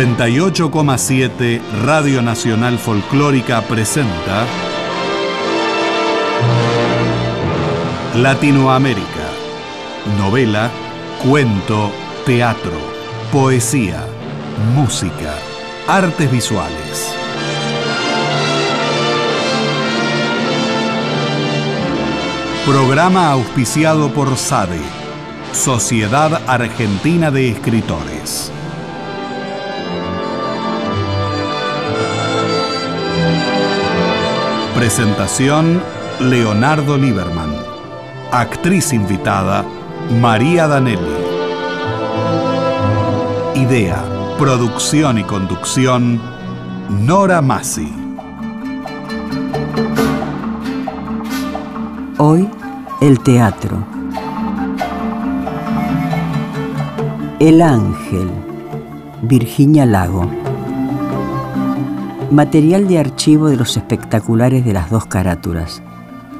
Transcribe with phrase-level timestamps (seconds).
[0.00, 4.46] 98,7 Radio Nacional Folclórica presenta
[8.16, 9.04] Latinoamérica.
[10.16, 10.70] Novela,
[11.22, 11.90] cuento,
[12.24, 12.72] teatro,
[13.30, 14.06] poesía,
[14.74, 15.34] música,
[15.86, 17.14] artes visuales.
[22.64, 24.80] Programa auspiciado por SADE,
[25.52, 28.50] Sociedad Argentina de Escritores.
[34.80, 35.82] Presentación
[36.20, 37.54] Leonardo Lieberman.
[38.32, 39.62] Actriz invitada
[40.22, 41.18] María Danelli.
[43.56, 44.02] Idea,
[44.38, 46.18] producción y conducción
[46.88, 47.92] Nora Massi.
[52.16, 52.48] Hoy,
[53.02, 53.84] el teatro.
[57.38, 58.30] El ángel.
[59.20, 60.39] Virginia Lago.
[62.30, 65.82] Material de archivo de los espectaculares de las dos carátulas.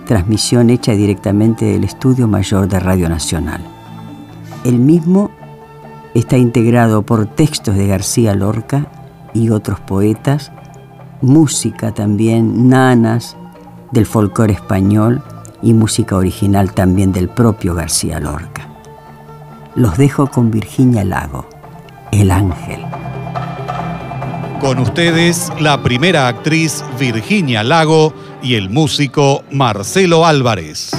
[0.07, 3.61] Transmisión hecha directamente del Estudio Mayor de Radio Nacional.
[4.63, 5.33] El mismo
[6.15, 8.87] está integrado por textos de García Lorca
[9.35, 10.53] y otros poetas,
[11.23, 13.37] música también, nanas
[13.91, 15.25] del folclore español
[15.61, 18.69] y música original también del propio García Lorca.
[19.75, 21.47] Los dejo con Virginia Lago,
[22.13, 22.90] El Ángel.
[24.61, 30.91] Con ustedes, la primera actriz Virginia Lago y el músico Marcelo Álvarez.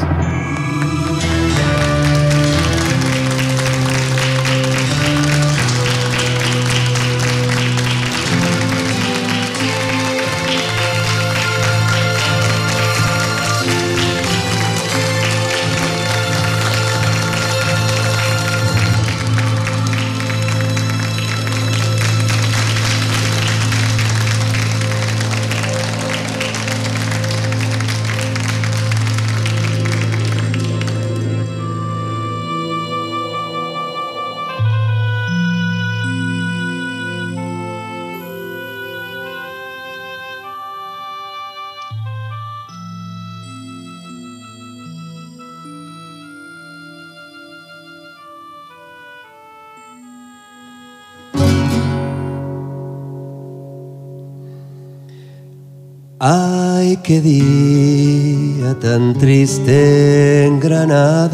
[57.03, 61.31] Qué día tan triste en Granada,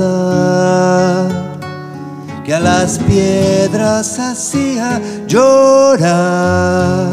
[2.46, 7.10] que a las piedras hacía llorar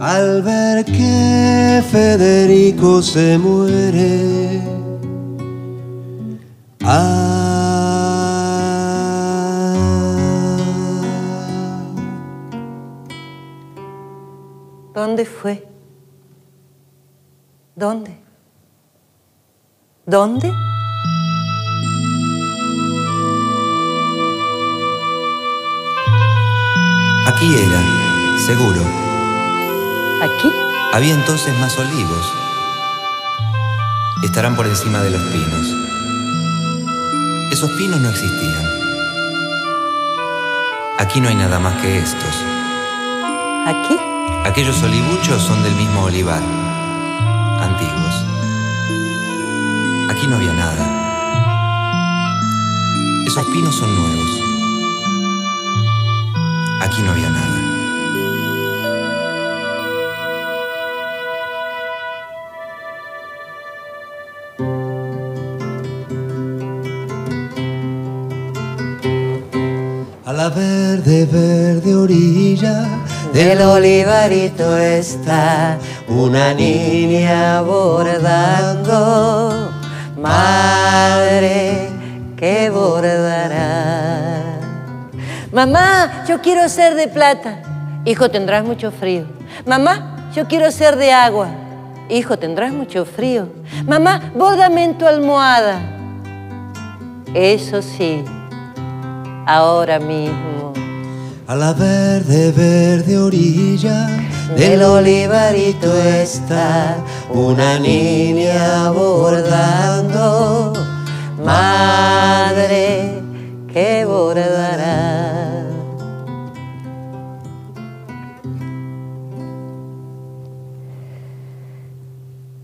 [0.00, 4.62] al ver que Federico se muere.
[6.82, 7.34] Ah.
[14.94, 15.73] ¿Dónde fue?
[17.76, 18.16] ¿Dónde?
[20.06, 20.52] ¿Dónde?
[27.26, 28.80] Aquí era, seguro.
[30.22, 30.52] ¿Aquí?
[30.92, 32.32] Había entonces más olivos.
[34.22, 35.66] Estarán por encima de los pinos.
[37.50, 38.64] Esos pinos no existían.
[40.98, 42.36] Aquí no hay nada más que estos.
[43.66, 43.98] ¿Aquí?
[44.44, 46.42] Aquellos olivuchos son del mismo olivar,
[47.64, 48.14] antiguos.
[50.10, 50.84] Aquí no había nada.
[53.26, 54.30] Esos pinos son nuevos.
[56.82, 57.60] Aquí no había nada.
[70.26, 72.88] A la verde, verde orilla
[73.32, 75.78] Del olivarito está
[76.08, 78.92] una niña bordando,
[80.16, 81.88] madre
[82.36, 84.42] que bordará.
[85.52, 87.62] Mamá, yo quiero ser de plata.
[88.04, 89.24] Hijo, tendrás mucho frío.
[89.66, 91.48] Mamá, yo quiero ser de agua.
[92.10, 93.48] Hijo, tendrás mucho frío.
[93.86, 95.80] Mamá, bórdame en tu almohada.
[97.32, 98.24] Eso sí,
[99.46, 100.72] ahora mismo.
[101.46, 104.08] A la verde, verde orilla
[104.56, 106.96] Del olivarito está
[107.28, 110.72] una niña bordando,
[111.44, 113.20] madre
[113.72, 115.64] que bordará.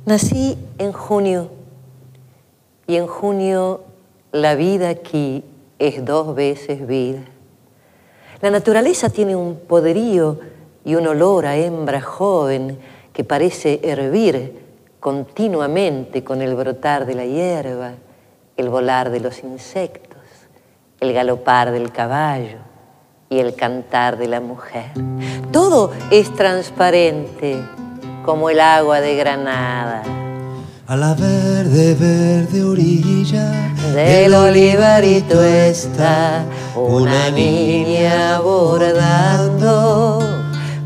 [0.06, 1.50] Nací en junio
[2.86, 3.80] y en junio
[4.30, 5.44] la vida aquí
[5.80, 7.24] es dos veces vida.
[8.40, 10.38] La naturaleza tiene un poderío
[10.84, 12.78] y un olor a hembra joven
[13.12, 14.60] que parece hervir
[15.00, 17.92] continuamente con el brotar de la hierba,
[18.56, 20.20] el volar de los insectos,
[21.00, 22.58] el galopar del caballo
[23.28, 24.92] y el cantar de la mujer.
[25.52, 27.56] Todo es transparente
[28.24, 30.02] como el agua de Granada.
[30.86, 36.44] A la verde, verde orilla del olivarito está
[36.74, 40.09] una niña bordando,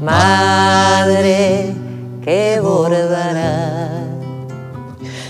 [0.04, 1.74] madre
[2.22, 3.90] que bordará.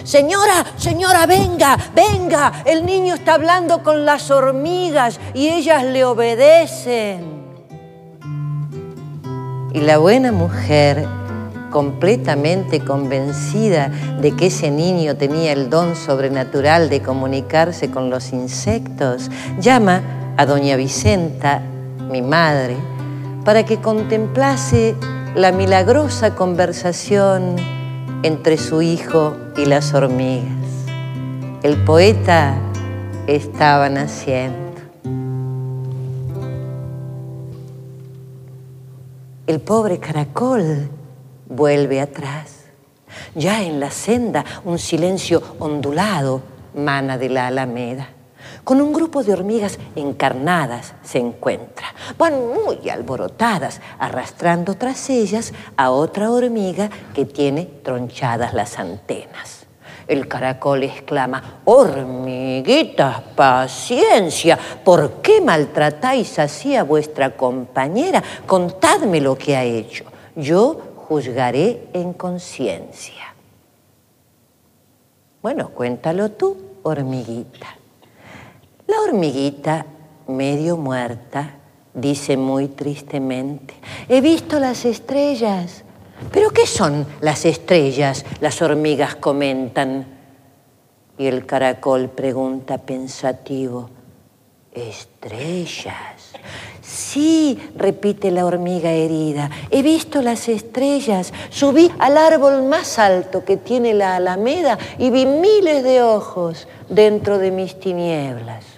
[0.04, 7.44] Señora, señora, venga, venga, el niño está hablando con las hormigas y ellas le obedecen.
[9.72, 11.06] Y la buena mujer
[11.70, 13.88] completamente convencida
[14.20, 20.02] de que ese niño tenía el don sobrenatural de comunicarse con los insectos, llama
[20.36, 21.62] a doña Vicenta,
[22.08, 22.76] mi madre,
[23.44, 24.94] para que contemplase
[25.34, 27.56] la milagrosa conversación
[28.22, 30.48] entre su hijo y las hormigas.
[31.62, 32.56] El poeta
[33.26, 34.64] estaba naciendo.
[39.46, 40.88] El pobre caracol
[41.46, 42.64] vuelve atrás.
[43.34, 46.40] Ya en la senda un silencio ondulado
[46.74, 48.08] mana de la alameda.
[48.64, 51.86] Con un grupo de hormigas encarnadas se encuentra.
[52.16, 59.66] Van muy alborotadas, arrastrando tras ellas a otra hormiga que tiene tronchadas las antenas.
[60.06, 68.22] El caracol exclama, hormiguitas, paciencia, ¿por qué maltratáis así a vuestra compañera?
[68.46, 70.04] Contadme lo que ha hecho.
[70.36, 73.34] Yo juzgaré en conciencia.
[75.42, 77.83] Bueno, cuéntalo tú, hormiguita.
[78.86, 79.86] La hormiguita,
[80.28, 81.54] medio muerta,
[81.94, 83.74] dice muy tristemente,
[84.08, 85.84] he visto las estrellas.
[86.32, 88.24] ¿Pero qué son las estrellas?
[88.40, 90.06] Las hormigas comentan.
[91.16, 93.88] Y el caracol pregunta pensativo,
[94.72, 96.32] estrellas.
[96.82, 103.56] Sí, repite la hormiga herida, he visto las estrellas, subí al árbol más alto que
[103.56, 108.73] tiene la alameda y vi miles de ojos dentro de mis tinieblas.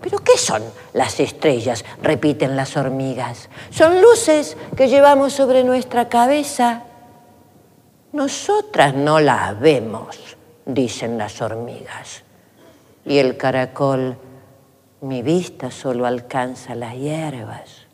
[0.00, 0.62] ¿Pero qué son
[0.92, 1.84] las estrellas?
[2.02, 3.48] repiten las hormigas.
[3.70, 6.84] Son luces que llevamos sobre nuestra cabeza.
[8.12, 12.22] Nosotras no las vemos, dicen las hormigas.
[13.04, 14.16] Y el caracol
[15.00, 17.86] mi vista solo alcanza las hierbas.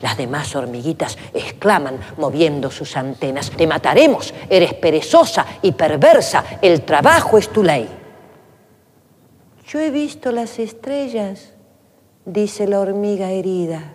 [0.00, 7.38] Las demás hormiguitas exclaman moviendo sus antenas, te mataremos, eres perezosa y perversa, el trabajo
[7.38, 8.01] es tu ley.
[9.72, 11.54] Yo he visto las estrellas,
[12.26, 13.94] dice la hormiga herida.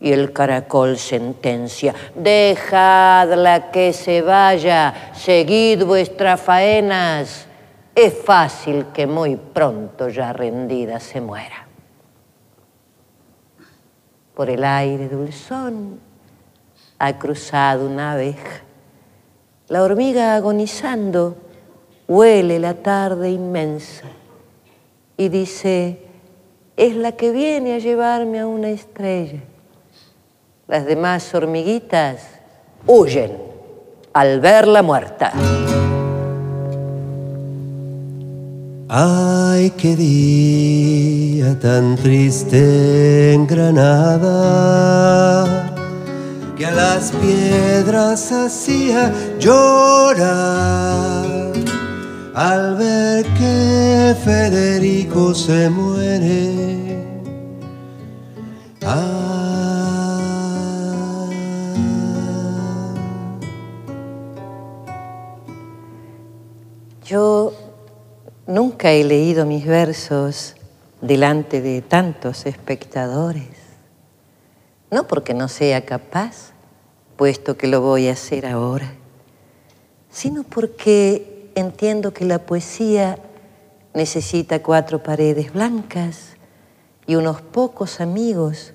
[0.00, 7.46] Y el caracol sentencia, dejadla que se vaya, seguid vuestras faenas
[7.94, 11.66] es fácil que muy pronto ya rendida se muera.
[14.34, 15.98] Por el aire dulzón
[16.98, 18.60] ha cruzado una abeja.
[19.68, 21.34] La hormiga agonizando
[22.06, 24.15] huele la tarde inmensa
[25.16, 25.98] y dice,
[26.76, 29.40] es la que viene a llevarme a una estrella.
[30.68, 32.20] Las demás hormiguitas
[32.86, 33.32] huyen
[34.12, 35.32] al verla muerta.
[38.88, 44.26] Ay, qué día tan triste en Granada,
[46.56, 51.06] que a las piedras hacía llorar
[52.36, 57.04] al ver que Federico se muere.
[58.82, 59.32] Ah.
[67.04, 67.52] Yo
[68.46, 70.54] Nunca he leído mis versos
[71.00, 73.48] delante de tantos espectadores,
[74.88, 76.52] no porque no sea capaz,
[77.16, 78.92] puesto que lo voy a hacer ahora,
[80.10, 83.18] sino porque entiendo que la poesía
[83.94, 86.36] necesita cuatro paredes blancas
[87.06, 88.74] y unos pocos amigos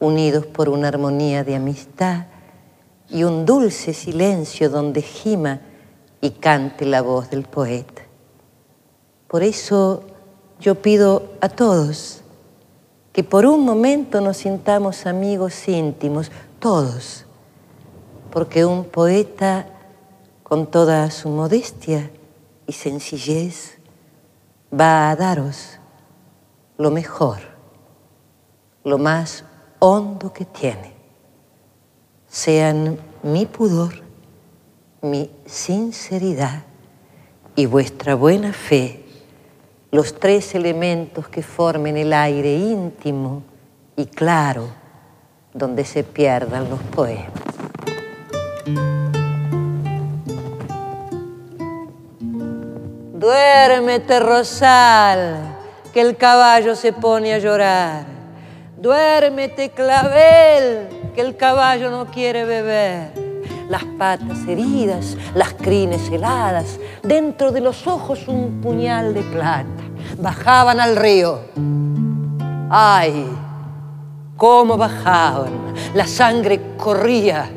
[0.00, 2.24] unidos por una armonía de amistad
[3.10, 5.60] y un dulce silencio donde gima
[6.22, 8.02] y cante la voz del poeta.
[9.28, 10.02] Por eso
[10.58, 12.22] yo pido a todos
[13.12, 17.26] que por un momento nos sintamos amigos íntimos, todos,
[18.30, 19.66] porque un poeta
[20.42, 22.10] con toda su modestia
[22.66, 23.78] y sencillez
[24.72, 25.78] va a daros
[26.78, 27.38] lo mejor,
[28.84, 29.44] lo más
[29.78, 30.92] hondo que tiene
[32.28, 33.92] sean mi pudor,
[35.02, 36.62] mi sinceridad
[37.54, 39.04] y vuestra buena fe
[39.90, 43.42] los tres elementos que formen el aire íntimo
[43.94, 44.68] y claro
[45.52, 47.30] donde se pierdan los poemas.
[53.22, 55.36] Duérmete, Rosal,
[55.94, 58.04] que el caballo se pone a llorar.
[58.76, 63.12] Duérmete, clavel, que el caballo no quiere beber.
[63.68, 69.68] Las patas heridas, las crines heladas, dentro de los ojos un puñal de plata.
[70.18, 71.42] Bajaban al río.
[72.70, 73.24] ¡Ay!
[74.36, 75.52] ¿Cómo bajaban?
[75.94, 77.48] La sangre corría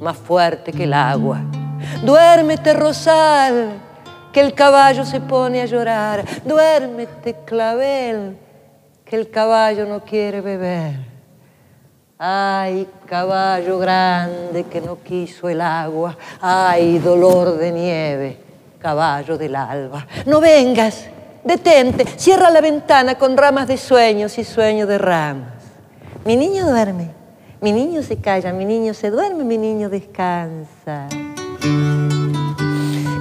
[0.00, 1.40] más fuerte que el agua.
[2.04, 3.80] Duérmete, Rosal,
[4.32, 6.24] que el caballo se pone a llorar.
[6.44, 8.36] Duérmete, clavel,
[9.04, 11.12] que el caballo no quiere beber.
[12.18, 16.16] Ay, caballo grande que no quiso el agua.
[16.40, 18.38] Ay, dolor de nieve,
[18.78, 20.06] caballo del alba.
[20.24, 21.06] No vengas,
[21.44, 25.52] detente, cierra la ventana con ramas de sueños y sueño de ramas.
[26.24, 27.10] Mi niño duerme,
[27.60, 31.08] mi niño se calla, mi niño se duerme, mi niño descansa.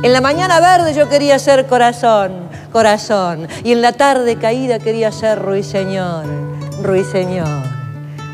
[0.03, 3.48] En la mañana verde yo quería ser corazón, corazón.
[3.63, 6.25] Y en la tarde caída quería ser ruiseñor,
[6.81, 7.48] ruiseñor.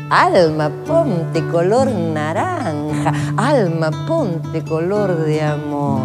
[0.08, 6.00] Alma, ponte color naranja, alma, ponte color de amor.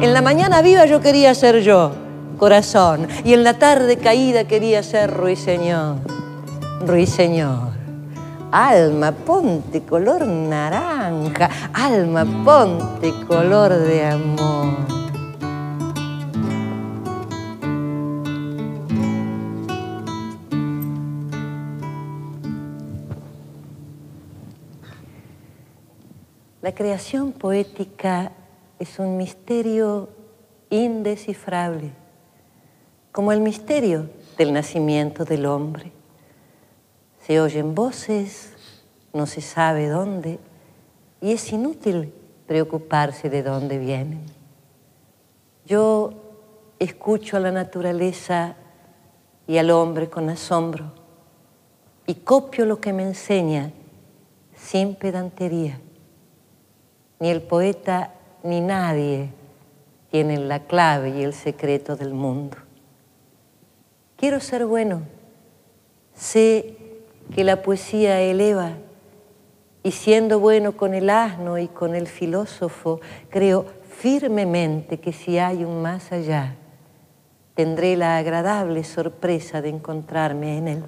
[0.00, 1.92] En la mañana viva yo quería ser yo,
[2.38, 3.08] corazón.
[3.24, 5.96] Y en la tarde caída quería ser ruiseñor,
[6.86, 7.75] ruiseñor.
[8.58, 11.50] Alma, ponte color naranja.
[11.74, 14.78] Alma, ponte color de amor.
[26.62, 28.32] La creación poética
[28.78, 30.08] es un misterio
[30.70, 31.92] indescifrable,
[33.12, 34.08] como el misterio
[34.38, 35.95] del nacimiento del hombre.
[37.26, 38.52] Se oyen voces,
[39.12, 40.38] no se sabe dónde,
[41.20, 42.14] y es inútil
[42.46, 44.20] preocuparse de dónde vienen.
[45.64, 46.12] Yo
[46.78, 48.54] escucho a la naturaleza
[49.48, 50.92] y al hombre con asombro
[52.06, 53.72] y copio lo que me enseña
[54.54, 55.80] sin pedantería.
[57.18, 58.14] Ni el poeta
[58.44, 59.30] ni nadie
[60.12, 62.56] tienen la clave y el secreto del mundo.
[64.16, 65.02] Quiero ser bueno.
[66.14, 66.85] Sé
[67.34, 68.72] que la poesía eleva
[69.82, 75.64] y siendo bueno con el asno y con el filósofo, creo firmemente que si hay
[75.64, 76.56] un más allá,
[77.54, 80.84] tendré la agradable sorpresa de encontrarme en él.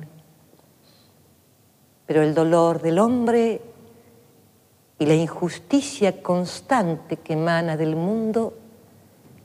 [2.06, 3.60] Pero el dolor del hombre
[4.98, 8.54] y la injusticia constante que emana del mundo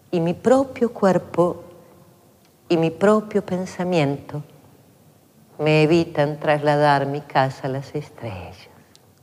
[0.09, 1.63] y mi propio cuerpo
[2.69, 4.43] y mi propio pensamiento
[5.59, 8.57] me evitan trasladar mi casa a las estrellas.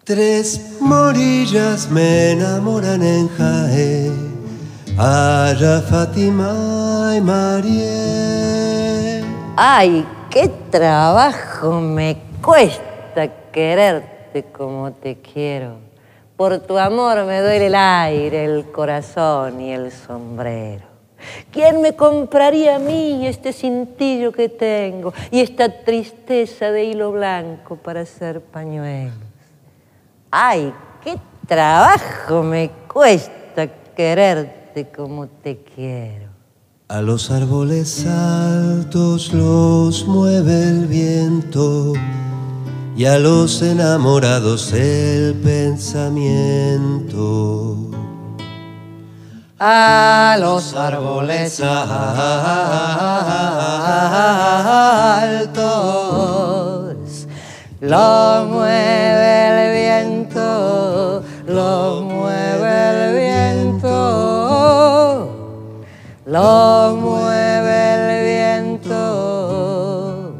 [0.04, 4.34] Tres morillas me enamoran en Jaén,
[4.98, 9.24] allá Fátima y Mariel.
[9.56, 15.76] Ay, qué trabajo me cuesta quererte como te quiero.
[16.36, 20.89] Por tu amor me duele el aire, el corazón y el sombrero.
[21.52, 27.76] ¿Quién me compraría a mí este cintillo que tengo y esta tristeza de hilo blanco
[27.76, 29.14] para hacer pañuelos?
[30.30, 30.72] ¡Ay,
[31.02, 36.30] qué trabajo me cuesta quererte como te quiero!
[36.88, 41.92] A los árboles altos los mueve el viento
[42.96, 47.30] y a los enamorados el pensamiento
[49.62, 51.76] a los árboles altos.
[57.82, 59.72] Lo mueve el
[60.24, 63.14] viento, lo mueve el
[63.74, 63.90] viento,
[66.24, 68.24] lo mueve el
[68.72, 70.32] viento.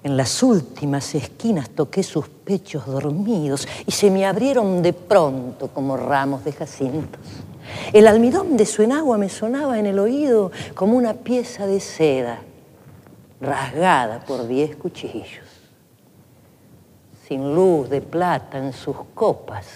[0.03, 5.99] En las últimas esquinas toqué sus pechos dormidos y se me abrieron de pronto como
[5.99, 7.21] ramos de jacintos.
[7.93, 12.39] El almidón de su enagua me sonaba en el oído como una pieza de seda
[13.43, 15.45] rasgada por diez cuchillos.
[17.27, 19.67] Sin luz de plata en sus copas,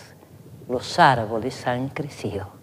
[0.71, 2.62] los árboles han crecido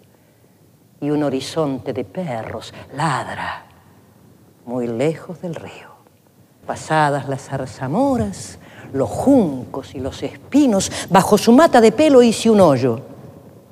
[1.02, 3.66] y un horizonte de perros ladra
[4.66, 5.90] muy lejos del río.
[6.66, 8.60] Pasadas las zarzamoras,
[8.94, 13.00] los juncos y los espinos, bajo su mata de pelo hice un hoyo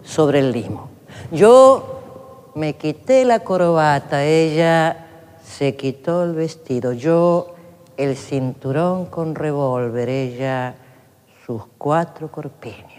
[0.03, 0.89] sobre el limo.
[1.31, 5.05] Yo me quité la corbata, ella
[5.43, 7.53] se quitó el vestido, yo
[7.98, 10.75] el cinturón con revólver, ella
[11.46, 12.97] sus cuatro corpiños.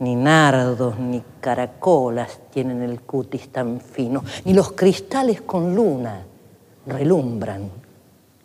[0.00, 6.24] Ni nardos ni caracolas tienen el cutis tan fino, ni los cristales con luna
[6.86, 7.70] relumbran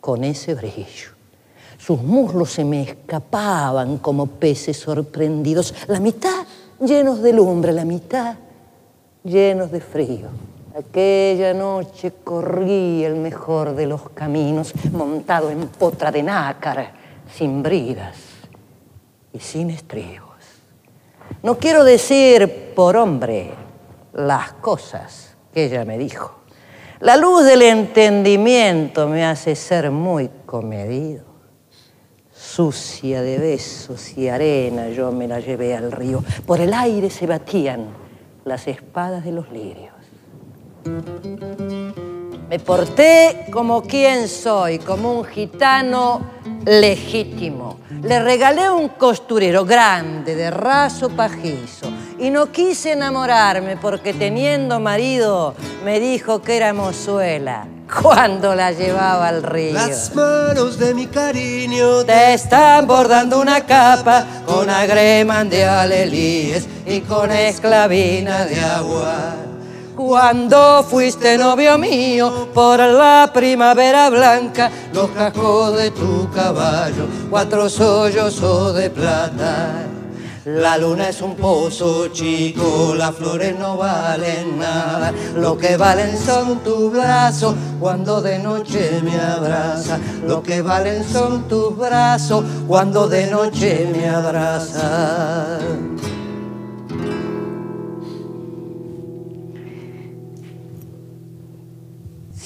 [0.00, 1.10] con ese brillo.
[1.78, 6.46] Sus muslos se me escapaban como peces sorprendidos, la mitad
[6.80, 8.36] llenos de lumbre, la mitad
[9.24, 10.28] llenos de frío.
[10.78, 16.92] Aquella noche corrí el mejor de los caminos, montado en potra de nácar,
[17.34, 18.16] sin bridas
[19.32, 20.25] y sin estribos.
[21.46, 23.52] No quiero decir por hombre
[24.14, 26.40] las cosas que ella me dijo.
[26.98, 31.22] La luz del entendimiento me hace ser muy comedido.
[32.34, 36.24] Sucia de besos y arena yo me la llevé al río.
[36.44, 37.90] Por el aire se batían
[38.44, 39.94] las espadas de los lirios.
[42.50, 46.22] Me porté como quien soy, como un gitano
[46.64, 47.85] legítimo.
[48.02, 55.54] Le regalé un costurero grande, de raso pajizo, y no quise enamorarme porque teniendo marido
[55.84, 57.66] me dijo que era mozuela
[58.02, 59.74] cuando la llevaba al río.
[59.74, 67.00] Las manos de mi cariño Te están bordando una capa con agreman de alelíes y
[67.00, 69.45] con esclavina de agua.
[69.96, 78.74] Cuando fuiste novio mío por la primavera blanca, los cascos de tu caballo, cuatro sollozos
[78.74, 79.86] de plata.
[80.44, 85.12] La luna es un pozo chico, las flores no valen nada.
[85.34, 89.98] Lo que valen son tus brazos cuando de noche me abraza.
[90.26, 95.58] Lo que valen son tus brazos cuando de noche me abraza.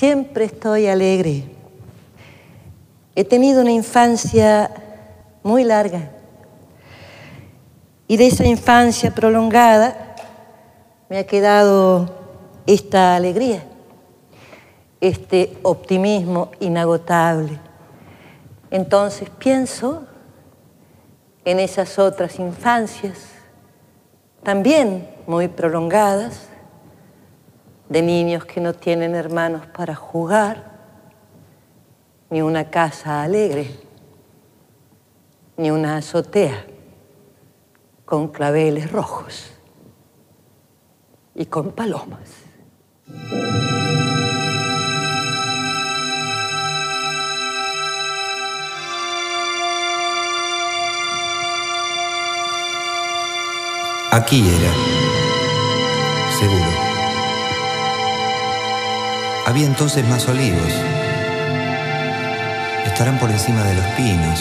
[0.01, 1.45] Siempre estoy alegre.
[3.15, 4.71] He tenido una infancia
[5.43, 6.09] muy larga.
[8.09, 10.17] Y de esa infancia prolongada
[11.11, 12.09] me ha quedado
[12.67, 13.63] esta alegría,
[15.03, 17.59] este optimismo inagotable.
[18.71, 20.07] Entonces pienso
[21.45, 23.19] en esas otras infancias,
[24.43, 26.50] también muy prolongadas,
[27.91, 30.71] de niños que no tienen hermanos para jugar,
[32.31, 33.69] ni una casa alegre,
[35.57, 36.65] ni una azotea
[38.05, 39.51] con claveles rojos
[41.35, 42.31] y con palomas.
[54.13, 54.73] Aquí era.
[56.39, 56.90] Seguro.
[59.51, 60.73] Había entonces más olivos.
[62.87, 64.39] Estarán por encima de los pinos.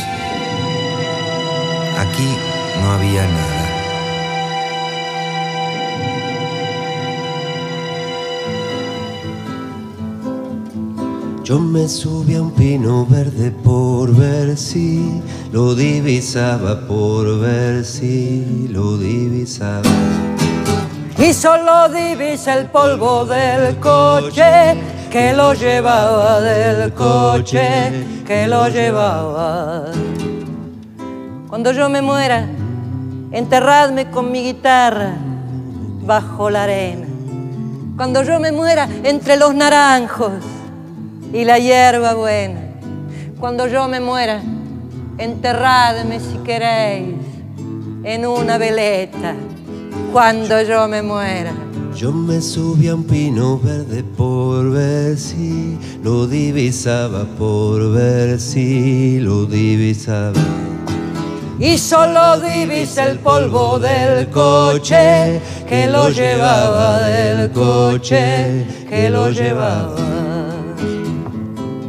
[1.98, 2.38] Aquí
[2.80, 3.66] no había nada.
[11.44, 18.68] Yo me subí a un pino verde por ver si lo divisaba, por ver si
[18.70, 19.90] lo divisaba.
[21.18, 27.92] Y solo divisa el polvo del coche que lo llevaba, del coche
[28.26, 29.86] que lo llevaba.
[31.48, 32.48] Cuando yo me muera,
[33.32, 35.14] enterradme con mi guitarra
[36.06, 37.08] bajo la arena.
[37.98, 40.32] Cuando yo me muera, entre los naranjos
[41.34, 42.62] y la hierba buena.
[43.40, 44.42] Cuando yo me muera,
[45.18, 47.16] enterradme si queréis
[48.04, 49.34] en una veleta.
[50.14, 51.52] Cuando yo me muera.
[52.00, 59.20] Yo me subí a un pino verde por ver si lo divisaba, por ver si
[59.20, 60.40] lo divisaba.
[61.60, 69.98] y solo divisa el polvo del coche que lo llevaba del coche que lo llevaba.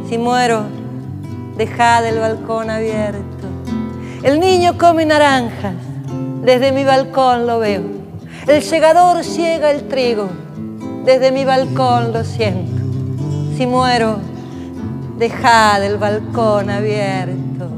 [0.09, 0.65] Si muero,
[1.57, 3.47] deja el balcón abierto.
[4.25, 5.77] El niño come naranjas,
[6.43, 8.00] desde mi balcón lo veo.
[8.47, 10.29] El segador ciega el trigo,
[11.05, 12.83] desde mi balcón lo siento.
[13.57, 14.19] Si muero,
[15.19, 17.69] deja el balcón abierto.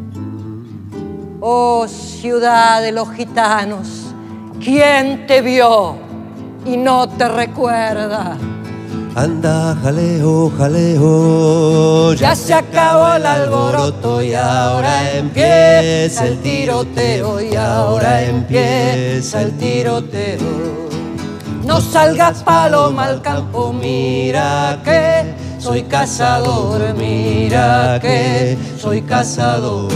[1.40, 4.14] Oh ciudad de los gitanos,
[4.62, 5.96] ¿quién te vio
[6.64, 8.36] y no te recuerda?
[9.14, 12.14] Anda, jaleo, jaleo.
[12.14, 20.88] Ya se acabó el alboroto y ahora empieza el tiroteo y ahora empieza el tiroteo.
[21.64, 29.92] No salgas paloma al campo, mira que soy cazador, mira que soy cazador.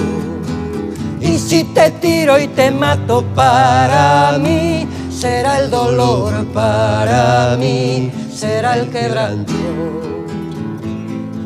[1.20, 8.76] Y si te tiro y te mato para mí, será el dolor para mí, será
[8.76, 9.52] el quebranto.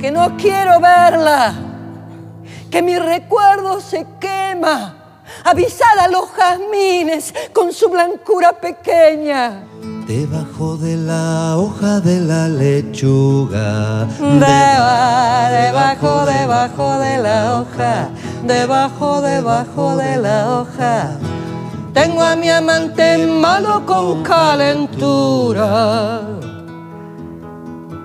[0.00, 1.54] Que no quiero verla,
[2.70, 4.96] que mi recuerdo se quema.
[5.44, 9.62] Avisada a los jazmines con su blancura pequeña.
[10.06, 14.06] Debajo de la hoja de la lechuga.
[14.18, 18.08] Deba, debajo, debajo de la hoja.
[18.44, 21.16] Debajo, debajo de la hoja.
[21.94, 25.60] Tengo a mi amante malo con calentura.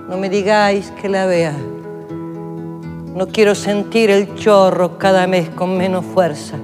[0.08, 1.54] No me digáis que la vea.
[3.16, 6.56] No quiero sentir el chorro cada mes con menos fuerza.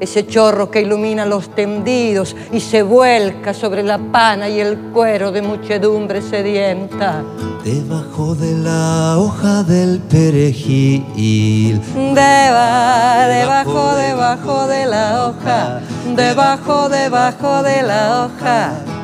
[0.00, 5.32] Ese chorro que ilumina los tendidos y se vuelca sobre la pana y el cuero
[5.32, 7.24] de muchedumbre sedienta.
[7.64, 11.80] Debajo de la hoja del perejil.
[11.94, 15.80] Deba, debajo, debajo de la hoja.
[16.14, 18.95] Debajo, debajo de la hoja.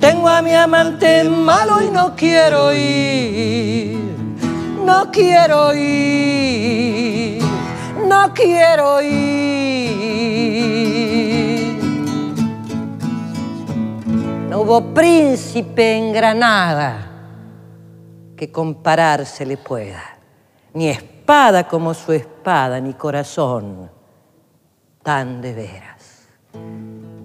[0.00, 3.98] Tengo a mi amante malo y no quiero ir.
[4.84, 7.42] No quiero ir.
[8.06, 9.36] No quiero ir.
[14.48, 17.10] No hubo príncipe en Granada
[18.36, 20.02] que compararse le pueda.
[20.74, 23.90] Ni espada como su espada, ni corazón
[25.02, 26.26] tan de veras.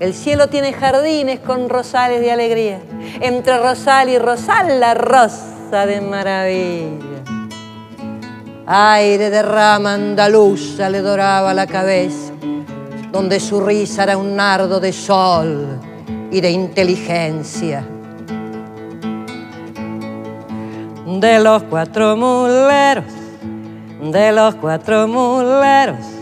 [0.02, 2.80] El cielo tiene jardines con rosales de alegría.
[3.20, 7.22] Entre rosal y rosal la rosa de maravilla.
[8.66, 12.34] Aire de rama andaluza le doraba la cabeza,
[13.12, 15.80] donde su risa era un nardo de sol
[16.32, 17.86] y de inteligencia.
[21.06, 23.06] De los cuatro muleros,
[24.02, 26.21] de los cuatro muleros,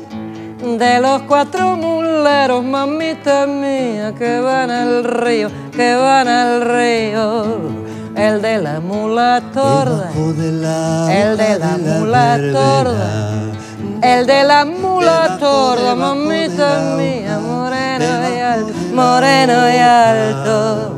[0.61, 7.89] de los cuatro muleros, mamita mía, que van al río, que van al río.
[8.15, 13.31] El de la mula torda, de el de la mula torda,
[14.01, 20.97] el de la mula torda, mamita de mía, moreno y alto, de moreno y alto.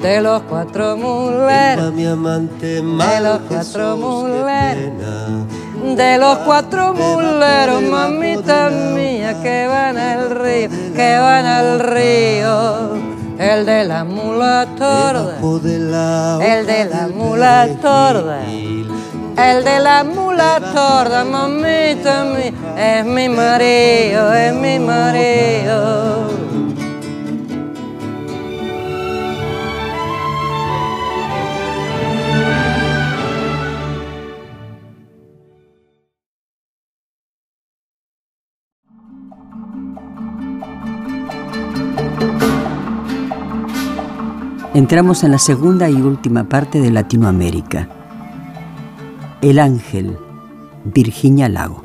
[0.00, 5.51] De los cuatro muleros, mi amante los cuatro muleros.
[5.82, 13.12] De los cuatro muleros, mamita mía, que van al río, que van al río.
[13.38, 18.44] El de la mula torda, el de la mula torda.
[18.46, 26.31] el de la mula torda, mamita mía, es mi marido, es mi marido.
[44.74, 47.90] Entramos en la segunda y última parte de Latinoamérica.
[49.42, 50.16] El Ángel,
[50.84, 51.84] Virginia Lago.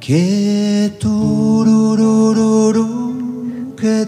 [0.00, 2.46] Que tururururu,
[3.76, 4.06] que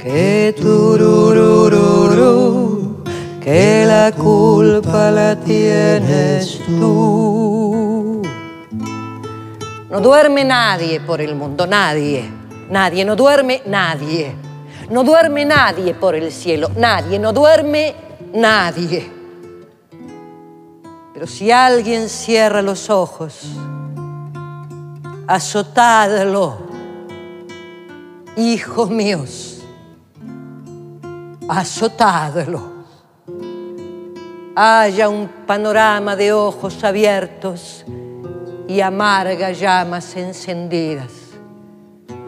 [0.00, 0.54] Que
[3.42, 7.73] que la culpa la tienes tú.
[9.94, 12.28] No duerme nadie por el mundo, nadie,
[12.68, 14.34] nadie, no duerme nadie.
[14.90, 17.94] No duerme nadie por el cielo, nadie, no duerme
[18.32, 19.08] nadie.
[21.12, 23.42] Pero si alguien cierra los ojos,
[25.28, 26.58] azotadlo,
[28.36, 29.62] hijos míos
[31.48, 32.72] azotadlo.
[34.56, 37.84] haya un panorama de ojos abiertos
[38.66, 41.12] y amargas llamas encendidas.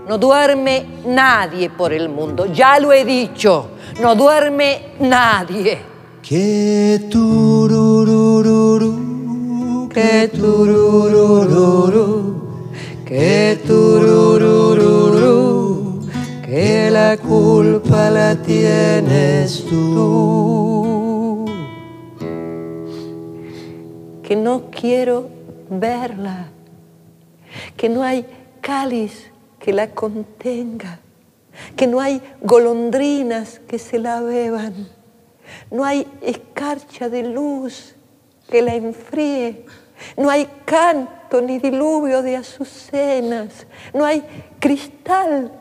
[0.08, 3.70] No duerme nadie por el mundo, ya lo he dicho,
[4.00, 5.78] no duerme nadie.
[6.22, 12.36] Que tururururu, que tururururu,
[13.04, 16.06] que tururururu,
[16.44, 21.46] que la culpa la tienes tú.
[24.22, 25.35] Que no quiero
[25.68, 26.48] verla,
[27.76, 28.26] que no hay
[28.60, 31.00] cáliz que la contenga,
[31.76, 34.88] que no hay golondrinas que se la beban,
[35.70, 37.94] no hay escarcha de luz
[38.48, 39.64] que la enfríe,
[40.16, 44.22] no hay canto ni diluvio de azucenas, no hay
[44.60, 45.52] cristal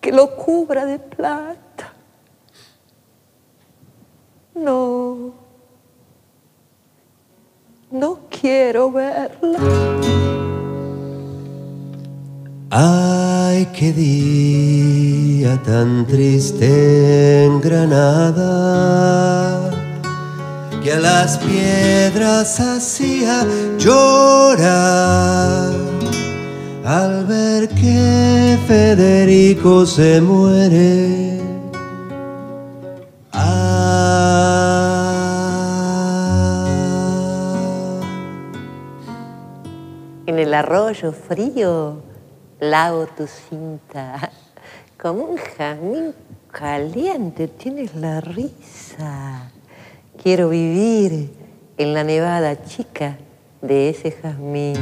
[0.00, 1.94] que lo cubra de plata.
[4.54, 5.32] No,
[7.92, 9.58] no quiero verla.
[12.70, 18.40] Ay, qué día tan triste en Granada,
[20.82, 23.46] que a las piedras hacía
[23.78, 25.70] llorar
[26.84, 31.51] al ver que Federico se muere.
[40.52, 42.02] El arroyo frío
[42.60, 44.30] lavo tu cinta.
[45.00, 46.14] Como un jazmín
[46.50, 49.50] caliente tienes la risa.
[50.22, 51.30] Quiero vivir
[51.78, 53.16] en la nevada chica
[53.62, 54.76] de ese jazmín.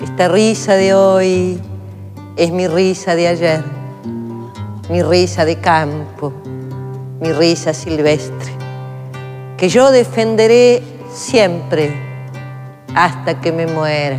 [0.00, 1.60] Esta risa de hoy
[2.38, 3.62] es mi risa de ayer,
[4.88, 6.32] mi risa de campo,
[7.20, 8.50] mi risa silvestre,
[9.58, 12.05] que yo defenderé siempre
[12.96, 14.18] hasta que me muera.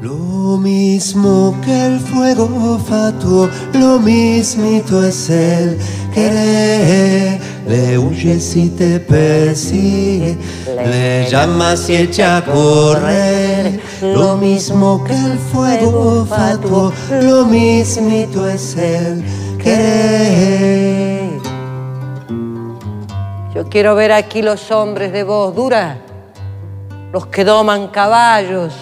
[0.00, 5.78] Lo mismo que el fuego fatuo, lo mismito es el
[6.14, 7.38] querer.
[7.68, 13.78] Le huye si te persigue, le llamas y echa a correr.
[14.00, 19.22] Lo mismo que el fuego fatuo, lo mismito es el
[19.58, 21.28] querer.
[23.54, 25.98] Yo quiero ver aquí los hombres de voz dura,
[27.12, 28.74] los que doman caballos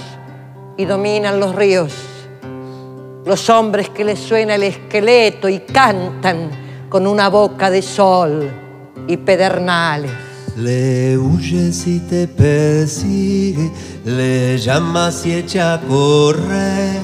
[0.76, 1.92] y dominan los ríos,
[3.24, 6.50] los hombres que les suena el esqueleto y cantan
[6.88, 8.50] con una boca de sol
[9.06, 10.10] y pedernales.
[10.56, 13.70] Le huye si te persigue,
[14.04, 17.00] le llamas y echa a correr.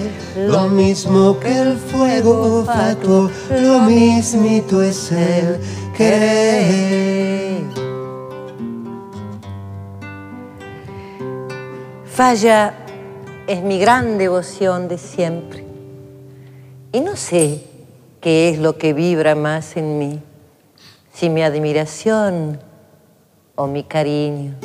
[0.48, 3.30] Lo mismo que el fuego fatuo,
[3.60, 5.58] lo mismito es el
[5.94, 7.81] querer.
[12.14, 12.74] Falla
[13.46, 15.64] es mi gran devoción de siempre.
[16.92, 17.64] Y no sé
[18.20, 20.20] qué es lo que vibra más en mí,
[21.14, 22.60] si mi admiración
[23.54, 24.56] o mi cariño.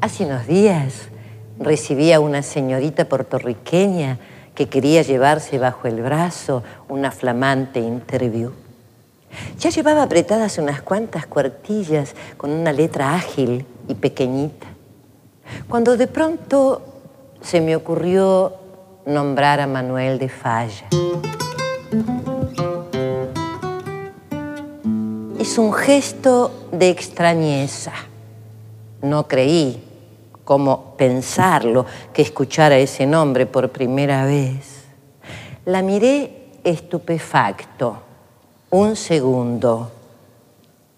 [0.00, 1.08] Hace unos días
[1.58, 4.20] recibí a una señorita puertorriqueña
[4.54, 8.52] que quería llevarse bajo el brazo una flamante interview.
[9.58, 14.66] Ya llevaba apretadas unas cuantas cuartillas con una letra ágil y pequeñita.
[15.68, 16.82] Cuando de pronto
[17.40, 18.54] se me ocurrió
[19.06, 20.86] nombrar a Manuel de Falla.
[25.38, 27.92] Hizo un gesto de extrañeza.
[29.02, 29.82] No creí
[30.44, 34.84] cómo pensarlo que escuchara ese nombre por primera vez.
[35.64, 38.07] La miré estupefacto
[38.70, 39.90] un segundo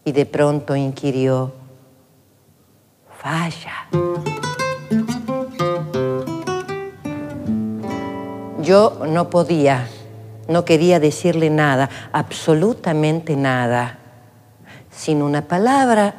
[0.04, 1.52] y de pronto inquirió,
[3.16, 3.88] falla.
[8.60, 9.88] Yo no podía,
[10.48, 13.98] no quería decirle nada, absolutamente nada.
[14.90, 16.14] Sin una palabra,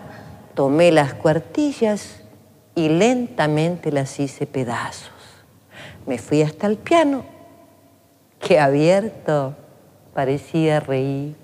[0.54, 2.22] tomé las cuartillas
[2.76, 5.12] y lentamente las hice pedazos.
[6.06, 7.26] Me fui hasta el piano,
[8.40, 9.56] que abierto
[10.14, 11.36] parecía reír.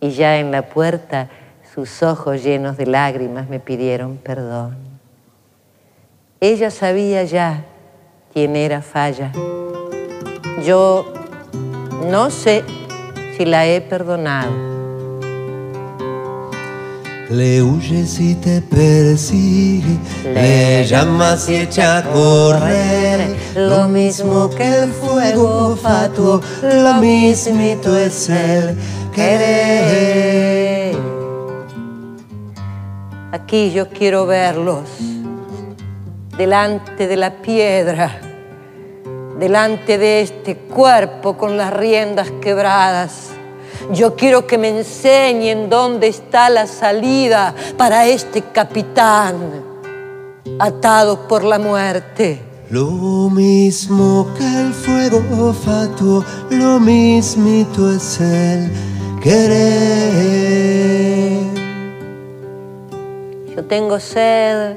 [0.00, 1.30] Y ya en la puerta
[1.74, 4.76] sus ojos llenos de lágrimas me pidieron perdón.
[6.40, 7.64] Ella sabía ya
[8.32, 9.32] quién era Falla.
[10.64, 11.12] Yo
[12.10, 12.64] no sé
[13.36, 14.73] si la he perdonado.
[17.34, 23.36] Le huyes y te persigue, le llamas y echa a correr.
[23.56, 28.76] Lo mismo que el fuego fatuo, lo mismito es el
[29.14, 30.96] querer.
[33.32, 34.88] Aquí yo quiero verlos,
[36.38, 38.20] delante de la piedra,
[39.38, 43.33] delante de este cuerpo con las riendas quebradas
[43.92, 49.64] yo quiero que me enseñen dónde está la salida para este capitán
[50.58, 52.40] atado por la muerte.
[52.70, 58.70] Lo mismo que el fuego fatuo, lo mismito es el
[59.22, 60.24] querer.
[63.54, 64.76] Yo tengo sed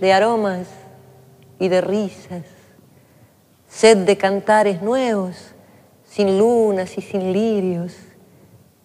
[0.00, 0.66] de aromas
[1.58, 2.42] y de risas,
[3.68, 5.36] sed de cantares nuevos,
[6.10, 7.92] sin lunas y sin lirios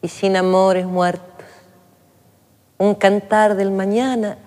[0.01, 1.25] y sin amores muertos.
[2.77, 4.37] Un cantar del mañana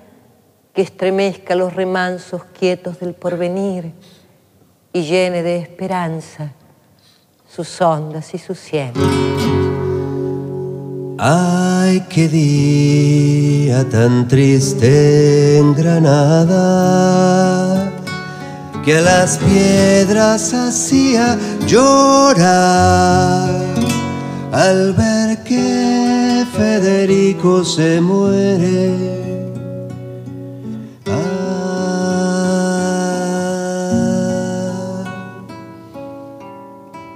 [0.72, 3.92] que estremezca los remansos quietos del porvenir
[4.92, 6.52] y llene de esperanza
[7.54, 8.96] sus ondas y sus cielos.
[11.18, 16.52] Ay, qué día tan triste en Granada,
[18.84, 23.50] que a las piedras hacía llorar
[24.52, 29.50] al ver que Federico se muere.
[31.06, 31.52] Ah.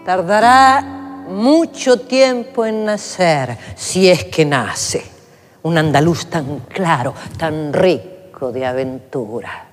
[0.06, 0.82] Tardará
[1.28, 5.04] mucho tiempo en nacer, si es que nace,
[5.62, 9.66] un andaluz tan claro, tan rico de aventura.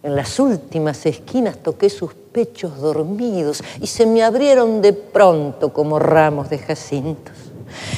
[0.00, 2.14] En las últimas esquinas toqué sus
[2.44, 7.34] dormidos y se me abrieron de pronto como ramos de jacintos.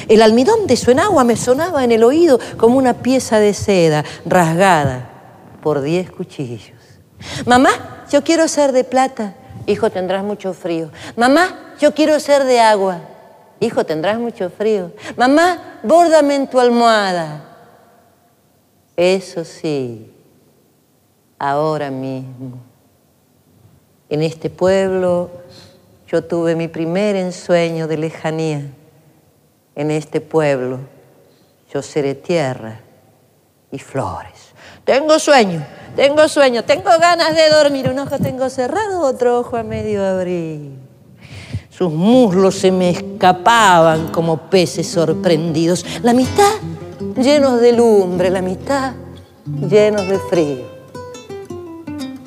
[0.07, 4.03] El almidón de su enagua me sonaba en el oído como una pieza de seda
[4.25, 5.09] rasgada
[5.61, 6.77] por diez cuchillos.
[7.45, 9.35] Mamá, yo quiero ser de plata.
[9.67, 10.89] Hijo, tendrás mucho frío.
[11.15, 12.99] Mamá, yo quiero ser de agua.
[13.59, 14.91] Hijo, tendrás mucho frío.
[15.15, 17.43] Mamá, bórdame en tu almohada.
[18.97, 20.11] Eso sí,
[21.37, 22.70] ahora mismo.
[24.11, 25.31] En este pueblo
[26.05, 28.61] yo tuve mi primer ensueño de lejanía.
[29.73, 30.79] En este pueblo
[31.73, 32.81] yo seré tierra
[33.71, 34.51] y flores.
[34.83, 37.87] Tengo sueño, tengo sueño, tengo ganas de dormir.
[37.87, 40.71] Un ojo tengo cerrado, otro ojo a medio abrir.
[41.69, 45.85] Sus muslos se me escapaban como peces sorprendidos.
[46.03, 46.51] La mitad
[47.15, 48.91] llenos de lumbre, la mitad
[49.45, 50.70] llenos de frío.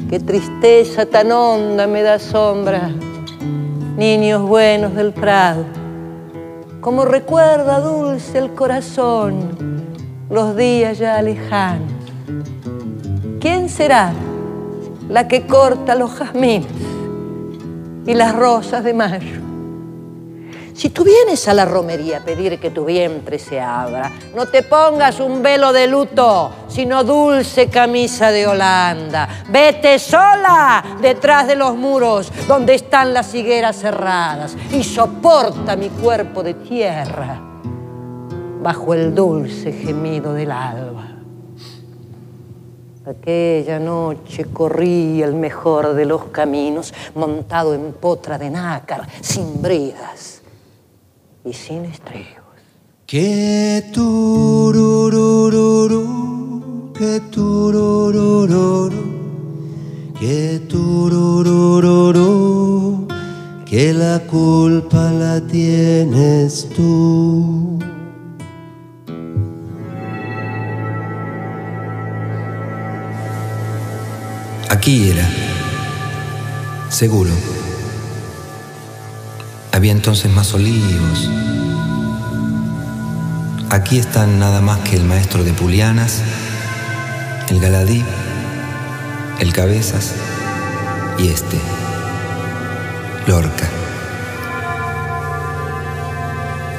[0.08, 2.90] Qué tristeza tan honda me da sombra,
[3.96, 5.64] niños buenos del prado.
[6.82, 9.84] Como recuerda dulce el corazón
[10.28, 11.90] los días ya lejanos.
[13.40, 14.12] ¿Quién será
[15.08, 16.66] la que corta los jazmines
[18.06, 19.43] y las rosas de mayo?
[20.74, 24.64] Si tú vienes a la romería a pedir que tu vientre se abra, no te
[24.64, 29.44] pongas un velo de luto, sino dulce camisa de Holanda.
[29.50, 36.42] Vete sola detrás de los muros donde están las higueras cerradas y soporta mi cuerpo
[36.42, 37.40] de tierra
[38.60, 41.06] bajo el dulce gemido del alba.
[43.06, 50.33] Aquella noche corrí el mejor de los caminos, montado en potra de nácar, sin bridas
[51.44, 52.42] y sin estribos.
[53.06, 55.02] Que tururururu,
[56.96, 59.04] que tururururu,
[60.18, 62.26] que tururururu,
[63.66, 67.78] que la culpa la tienes tú.
[74.70, 75.28] Aquí era.
[76.88, 77.53] Seguro.
[79.74, 81.28] Había entonces más olivos.
[83.70, 86.22] Aquí están nada más que el maestro de Pulianas,
[87.48, 88.04] el Galadí,
[89.40, 90.12] el Cabezas
[91.18, 91.58] y este,
[93.26, 93.68] Lorca.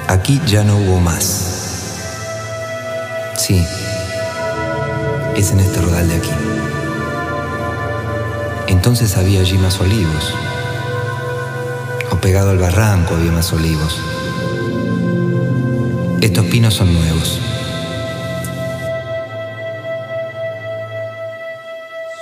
[0.07, 1.97] Aquí ya no hubo más.
[3.35, 3.61] Sí,
[5.35, 6.31] es en este rodal de aquí.
[8.67, 10.33] Entonces había allí más olivos
[12.11, 13.99] o pegado al barranco había más olivos.
[16.21, 17.39] Estos pinos son nuevos.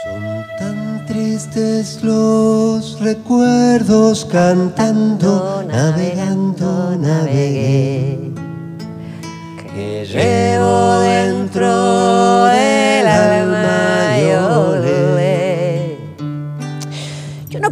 [0.03, 8.19] Son tan tristes los recuerdos cantando, navegando, navegué.
[9.73, 14.12] Que llevo dentro el alma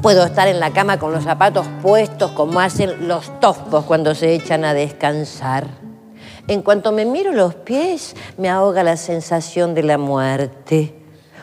[0.01, 4.33] Puedo estar en la cama con los zapatos puestos como hacen los tofos cuando se
[4.33, 5.67] echan a descansar.
[6.47, 10.95] En cuanto me miro los pies, me ahoga la sensación de la muerte.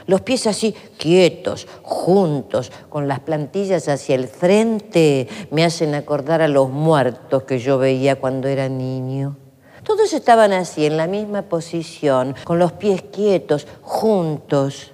[0.07, 6.49] Los pies así quietos, juntos, con las plantillas hacia el frente, me hacen acordar a
[6.49, 9.37] los muertos que yo veía cuando era niño.
[9.85, 14.91] Todos estaban así, en la misma posición, con los pies quietos, juntos,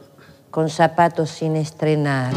[0.51, 2.35] con zapatos sin estrenar.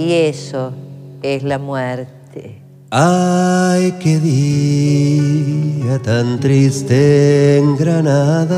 [0.00, 0.72] Y eso
[1.20, 2.62] es la muerte.
[2.90, 8.56] Ay, qué día tan triste en Granada,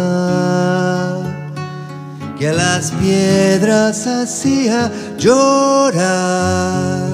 [2.38, 7.10] que a las piedras hacía llorar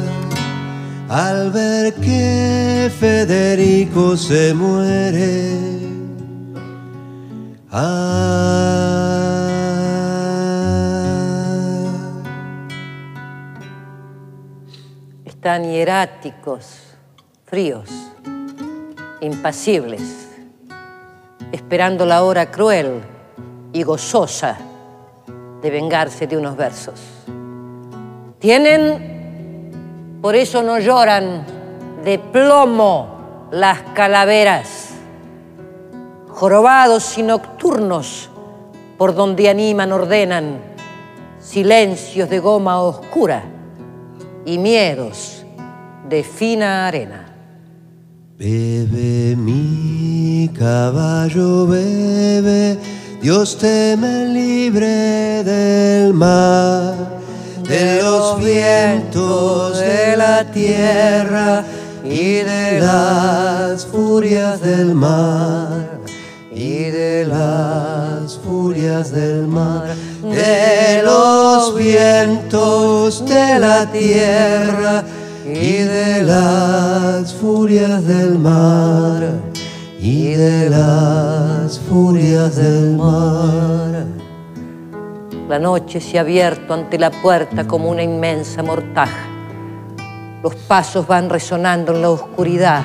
[1.09, 5.57] al ver que Federico se muere.
[7.73, 9.58] Ah.
[15.49, 16.79] Están hieráticos,
[17.47, 17.89] fríos,
[19.23, 20.29] impasibles,
[21.51, 23.01] esperando la hora cruel
[23.73, 24.59] y gozosa
[25.63, 27.01] de vengarse de unos versos.
[28.39, 31.47] Tienen, por eso no lloran,
[32.05, 34.91] de plomo las calaveras,
[36.29, 38.29] jorobados y nocturnos,
[38.99, 40.61] por donde animan, ordenan,
[41.41, 43.45] silencios de goma oscura
[44.45, 45.38] y miedos
[46.09, 47.27] de fina arena.
[48.39, 52.79] Bebe mi caballo, bebe,
[53.21, 56.95] Dios te me libre del mar,
[57.69, 61.65] de los vientos de la tierra
[62.05, 66.01] y de las furias del mar,
[66.55, 75.05] y de las furias del mar, de los vientos de la tierra
[75.55, 79.31] y de las furias del mar,
[79.99, 84.05] y de las furias del mar.
[85.49, 89.27] La noche se ha abierto ante la puerta como una inmensa mortaja.
[90.43, 92.83] Los pasos van resonando en la oscuridad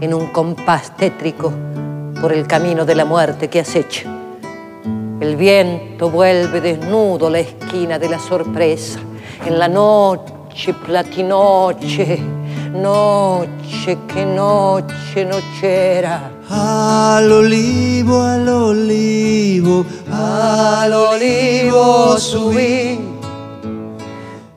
[0.00, 1.52] en un compás tétrico
[2.20, 4.04] por el camino de la muerte que acecha.
[5.20, 9.00] El viento vuelve desnudo la esquina de la sorpresa.
[9.44, 10.33] En la noche
[10.72, 12.18] platinoche,
[12.72, 16.30] noche que noche nochera.
[16.48, 23.00] Al olivo, al olivo, al olivo subí.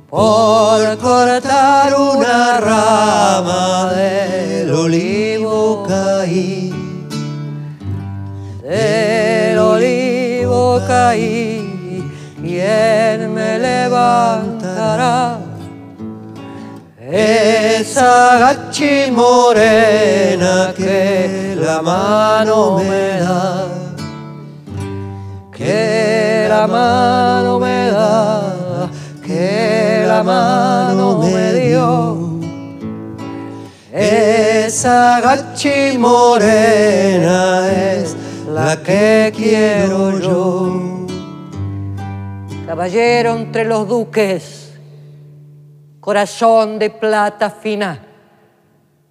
[0.09, 6.73] Por cortar una rama del olivo caí.
[8.61, 11.46] Del olivo caí,
[17.09, 23.65] Esa gachi morena que la mano me da,
[25.55, 28.89] Que la mano me da,
[29.25, 32.39] que la mano me dio.
[33.93, 38.17] esa gachi morena es
[38.49, 41.07] la que quiero yo.
[42.65, 44.66] Caballero entre los duques,
[46.07, 47.99] corazón de plata fina,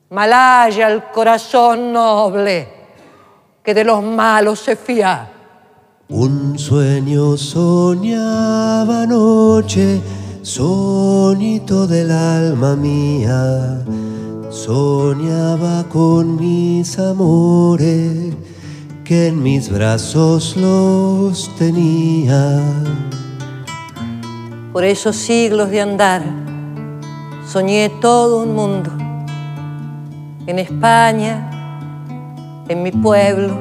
[0.09, 2.67] malaya el corazón noble
[3.63, 5.31] que de los malos se fía.
[6.09, 10.01] Un sueño soñaba anoche,
[10.41, 13.85] soñito del alma mía.
[14.49, 18.35] Soñaba con mis amores,
[19.05, 22.59] que en mis brazos los tenía.
[24.73, 26.47] Por esos siglos de andar,
[27.47, 28.91] soñé todo un mundo.
[30.47, 31.51] En España,
[32.69, 33.57] en mi pueblo,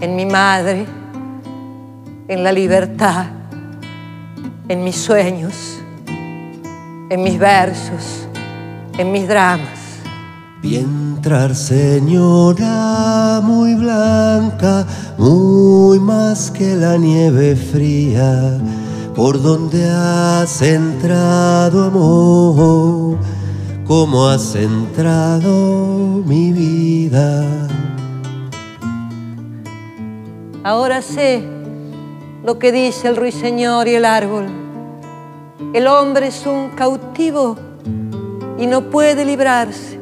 [0.00, 0.86] en mi madre,
[2.28, 3.26] en la libertad,
[4.68, 5.78] en mis sueños,
[7.08, 8.26] en mis versos,
[8.98, 9.78] en mis dramas.
[10.62, 14.86] Vi entrar señora muy blanca,
[15.16, 18.58] muy más que la nieve fría,
[19.20, 23.18] por donde has entrado amor,
[23.86, 27.44] como has entrado mi vida.
[30.64, 31.44] Ahora sé
[32.42, 34.46] lo que dice el ruiseñor y el árbol.
[35.74, 37.58] El hombre es un cautivo
[38.58, 40.00] y no puede librarse.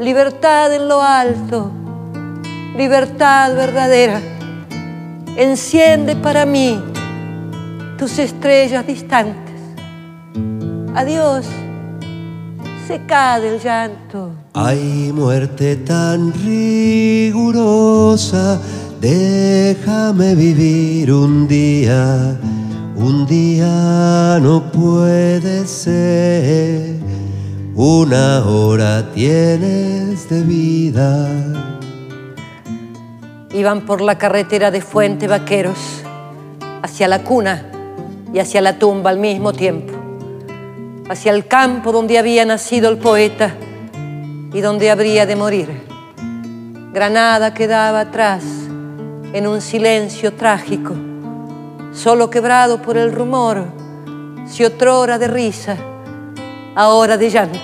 [0.00, 1.70] Libertad en lo alto,
[2.74, 4.18] libertad verdadera.
[5.36, 6.91] Enciende para mí
[8.02, 9.54] tus estrellas distantes.
[10.92, 11.46] Adiós,
[12.88, 14.32] seca del llanto.
[14.54, 17.50] Hay muerte tan rigurosa,
[19.00, 22.36] déjame vivir un día,
[22.96, 26.96] un día no puede ser,
[27.76, 31.28] una hora tienes de vida.
[33.54, 36.02] Iban por la carretera de Fuente Vaqueros,
[36.82, 37.71] hacia la cuna
[38.32, 39.92] y hacia la tumba al mismo tiempo,
[41.08, 43.54] hacia el campo donde había nacido el poeta
[44.52, 45.68] y donde habría de morir.
[46.92, 48.42] Granada quedaba atrás
[49.32, 50.94] en un silencio trágico,
[51.92, 53.64] solo quebrado por el rumor,
[54.46, 55.76] si otrora de risa,
[56.74, 57.58] ahora de llanto,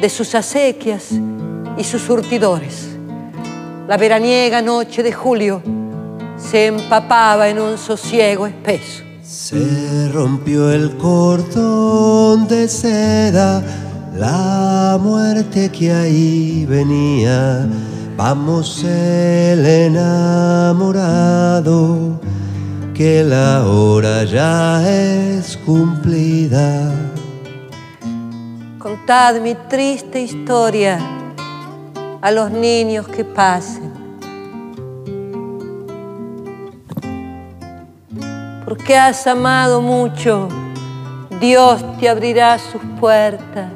[0.00, 1.10] de sus acequias
[1.76, 2.88] y sus surtidores.
[3.88, 5.62] La veraniega noche de julio
[6.36, 9.11] se empapaba en un sosiego espeso.
[9.32, 13.62] Se rompió el cordón de seda
[14.14, 17.66] la muerte que ahí venía.
[18.14, 21.00] Vamos el enamorado,
[22.92, 26.92] que la hora ya es cumplida.
[28.78, 30.98] Contad mi triste historia
[32.20, 33.91] a los niños que pasen.
[38.72, 40.48] Porque has amado mucho,
[41.38, 43.70] Dios te abrirá sus puertas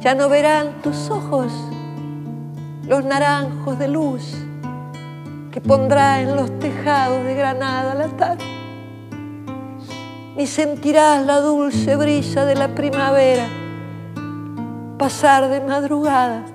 [0.00, 1.52] ya no verán tus ojos
[2.86, 4.22] los naranjos de luz
[5.52, 8.44] que pondrá en los tejados de Granada la tarde,
[10.34, 13.46] ni sentirás la dulce brisa de la primavera
[14.98, 16.46] pasar de madrugada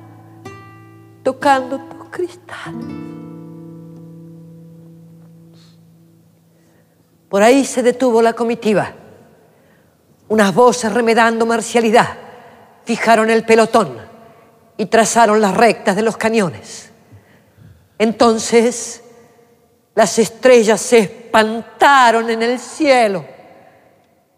[1.21, 3.02] tocando tus cristales.
[7.34, 8.93] Por ahí se detuvo la comitiva,
[10.27, 12.09] unas voces remedando marcialidad
[12.86, 13.97] fijaron el pelotón
[14.77, 16.91] y trazaron las rectas de los cañones.
[17.97, 19.01] Entonces
[19.95, 23.25] las estrellas se espantaron en el cielo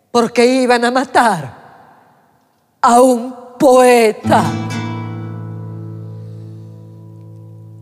[0.10, 1.58] porque iban a matar
[2.80, 4.42] a un poeta.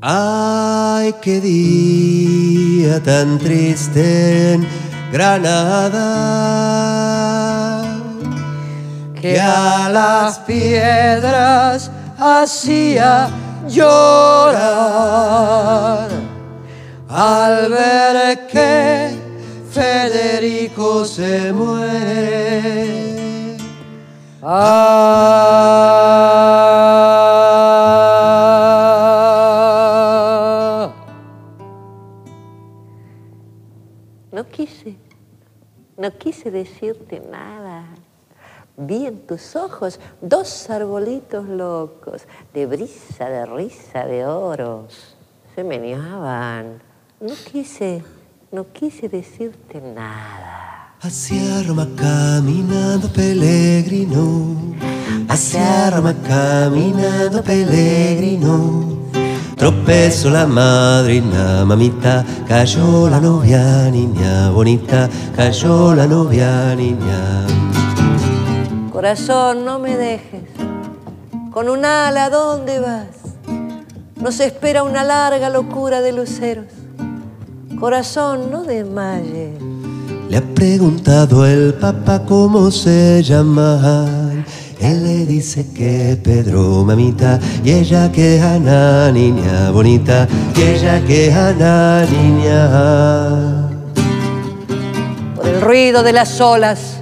[0.01, 4.59] Ay, qué día tan triste
[5.13, 6.09] Granada
[9.21, 13.29] que a las piedras hacía
[13.67, 14.57] llorar
[17.07, 19.15] al ver que
[19.71, 23.03] Federico se muere.
[24.41, 26.12] Ah.
[36.03, 37.85] No quise decirte nada.
[38.75, 42.23] Vi en tus ojos dos arbolitos locos,
[42.53, 44.89] de brisa, de risa, de oro.
[45.55, 46.81] Se meneaban.
[47.21, 48.03] No quise,
[48.51, 50.97] no quise decirte nada.
[50.99, 54.75] Hacia Roma caminando peregrino,
[55.29, 59.02] hacia Roma caminando peregrino.
[59.55, 67.45] Tropezó la madrina, mamita, cayó la novia, niña bonita, cayó la novia, niña.
[68.91, 70.43] Corazón, no me dejes.
[71.51, 73.07] Con un ala, ¿a dónde vas?
[74.19, 76.65] Nos espera una larga locura de luceros.
[77.79, 79.61] Corazón, no desmayes.
[80.29, 84.31] Le ha preguntado el papá cómo se llama.
[84.83, 91.31] Él le dice que Pedro, mamita, y ella que Ana, niña bonita, y ella que
[91.31, 93.69] Ana, niña.
[95.37, 97.01] Por el ruido de las olas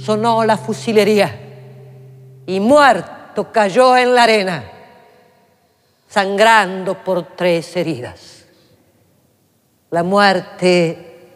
[0.00, 1.36] sonó la fusilería
[2.46, 4.64] y muerto cayó en la arena,
[6.08, 8.44] sangrando por tres heridas.
[9.90, 11.30] La muerte,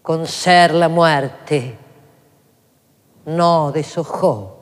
[0.00, 1.76] con ser la muerte,
[3.26, 4.56] no deshojó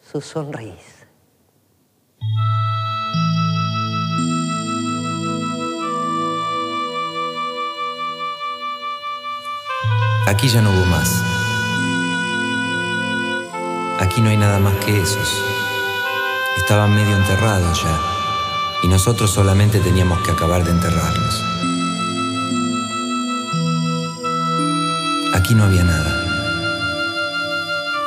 [0.00, 1.06] su sonrisa.
[10.26, 11.22] Aquí ya no hubo más.
[14.00, 15.28] Aquí no hay nada más que esos.
[16.56, 18.00] Estaban medio enterrados ya,
[18.82, 21.42] y nosotros solamente teníamos que acabar de enterrarlos.
[25.34, 26.23] Aquí no había nada.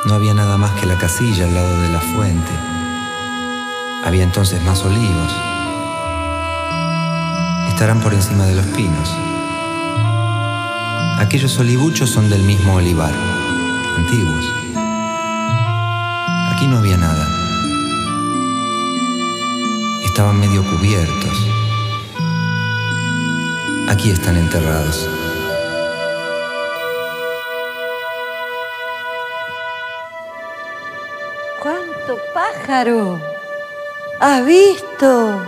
[0.08, 2.50] No había nada más que la casilla al lado de la fuente.
[4.06, 5.32] Había entonces más olivos.
[7.68, 9.14] Estarán por encima de los pinos.
[11.18, 13.12] Aquellos olivuchos son del mismo olivar.
[13.98, 14.46] antiguos.
[16.54, 17.28] Aquí no había nada.
[20.06, 21.46] Estaban medio cubiertos.
[23.88, 25.06] Aquí están enterrados.
[32.70, 35.42] ¿Has visto?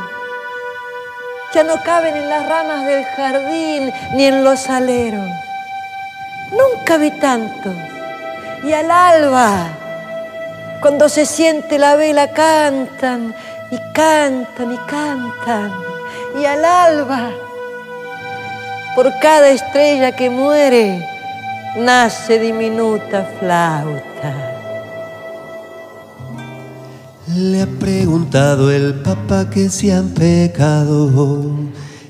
[1.52, 5.28] Ya no caben en las ramas del jardín ni en los aleros.
[6.50, 7.74] Nunca vi tanto.
[8.64, 9.68] Y al alba,
[10.80, 13.34] cuando se siente la vela, cantan
[13.70, 15.72] y cantan y cantan.
[16.40, 17.32] Y al alba,
[18.94, 21.06] por cada estrella que muere,
[21.76, 24.09] nace diminuta flauta.
[27.40, 31.08] Le ha preguntado el papá que si han pecado.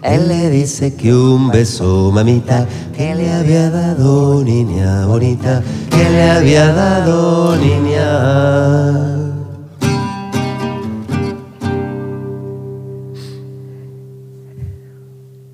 [0.02, 2.66] Él le dice que un beso, mamita,
[2.96, 9.30] que le había dado niña bonita, que le había dado niña.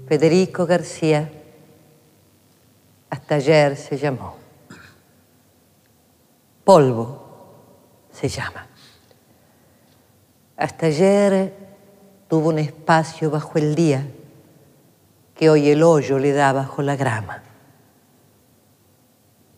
[0.09, 1.31] Federico García,
[3.11, 4.37] hasta ayer se llamó.
[6.65, 7.27] Polvo
[8.11, 8.69] se llama.
[10.57, 11.53] Hasta ayer
[12.29, 14.07] tuvo un espacio bajo el día
[15.35, 17.43] que hoy el hoyo le da bajo la grama.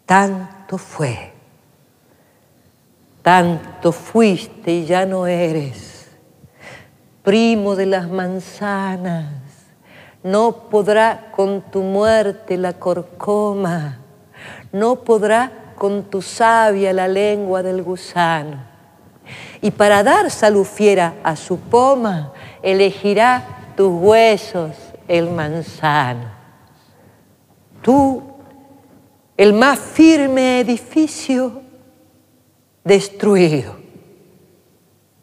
[0.05, 1.33] Tanto fue,
[3.23, 6.09] tanto fuiste y ya no eres,
[7.23, 9.27] primo de las manzanas,
[10.25, 13.99] no podrá con tu muerte la corcoma,
[14.73, 18.78] no podrá con tu savia la lengua del gusano
[19.61, 22.33] y para dar salud fiera a su poma,
[22.63, 24.77] elegirá tus huesos
[25.09, 26.31] el manzano.
[27.83, 28.23] Tú,
[29.37, 31.63] el más firme edificio,
[32.85, 33.77] destruido.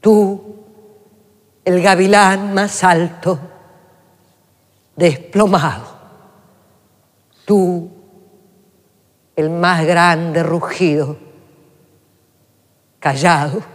[0.01, 0.55] Tú,
[1.63, 3.39] el gavilán más alto,
[4.95, 5.95] desplomado.
[7.45, 7.89] Tú,
[9.35, 11.17] el más grande rugido,
[12.99, 13.74] callado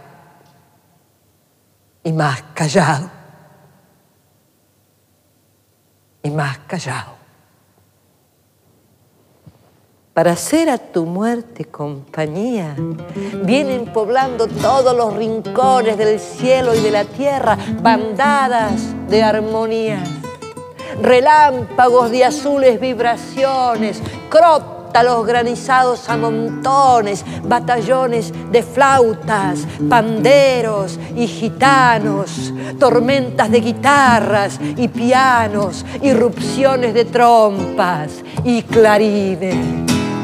[2.03, 3.09] y más callado
[6.23, 7.21] y más callado.
[10.13, 12.75] Para hacer a tu muerte compañía,
[13.43, 20.09] vienen poblando todos los rincones del cielo y de la tierra, bandadas de armonías,
[21.01, 32.53] relámpagos de azules vibraciones, crop los granizados a montones, batallones de flautas, panderos y gitanos,
[32.79, 38.11] tormentas de guitarras y pianos, irrupciones de trompas
[38.43, 39.55] y clarines.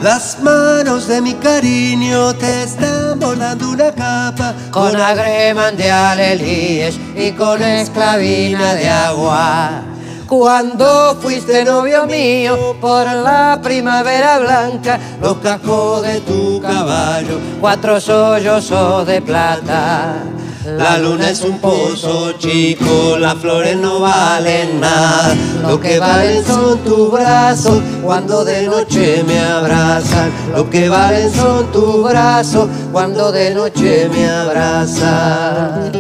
[0.03, 7.32] Las manos de mi cariño te están volando una capa con agreman de alelíes y
[7.32, 9.97] con esclavina de agua
[10.28, 19.07] cuando fuiste novio mío por la primavera blanca, los cascos de tu caballo, cuatro sollozos
[19.07, 20.23] de plata.
[20.65, 25.34] La luna es un pozo chico, las flores no valen nada.
[25.61, 30.30] Lo que valen son tus brazos cuando de noche me abrazan.
[30.53, 35.91] Lo que valen son tus brazos cuando de noche me abrazan.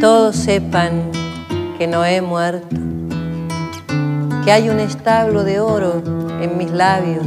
[0.00, 1.10] Todos sepan
[1.76, 2.76] que no he muerto,
[4.44, 6.02] que hay un establo de oro
[6.40, 7.26] en mis labios,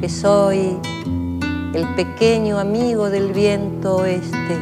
[0.00, 0.78] que soy
[1.74, 4.56] el pequeño amigo del viento oeste,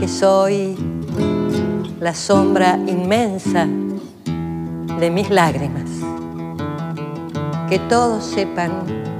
[0.00, 0.76] que soy
[2.00, 3.66] la sombra inmensa
[4.98, 5.90] de mis lágrimas.
[7.68, 9.11] Que todos sepan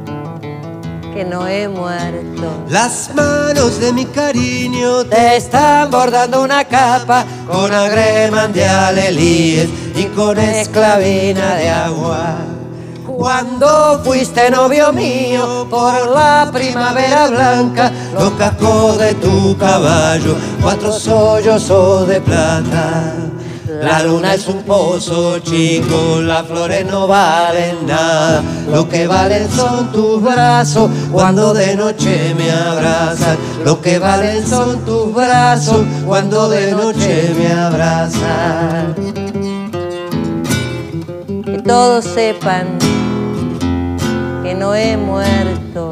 [1.13, 2.65] que no he muerto.
[2.69, 10.05] Las manos de mi cariño te están bordando una capa con agreman de alelíes y
[10.07, 12.37] con esclavina de agua.
[13.07, 22.09] Cuando fuiste novio mío por la primavera blanca, los cascos de tu caballo, cuatro sollozos
[22.09, 23.15] de plata.
[23.81, 28.43] La luna es un pozo chico, las flores no valen nada.
[28.71, 33.37] Lo que valen son tus brazos cuando de noche me abrazan.
[33.65, 38.95] Lo que valen son tus brazos cuando de noche me abrazan.
[41.45, 42.79] Que todos sepan
[44.43, 45.92] que no he muerto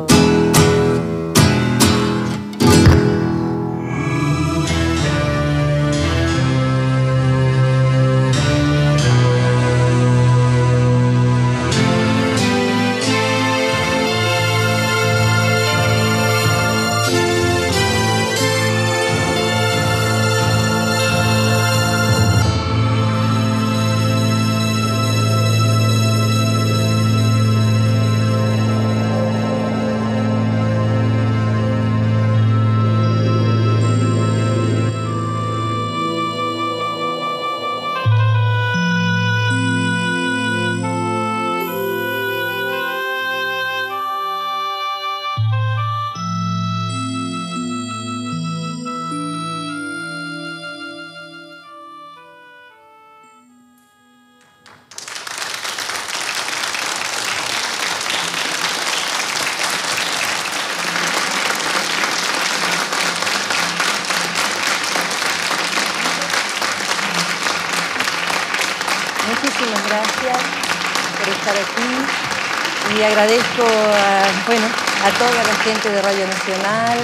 [75.63, 76.99] gente de Radio Nacional,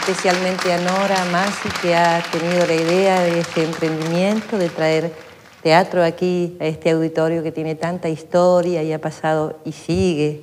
[0.00, 5.12] especialmente a Nora Masi, que ha tenido la idea de este emprendimiento, de traer
[5.62, 10.42] teatro aquí a este auditorio que tiene tanta historia y ha pasado y sigue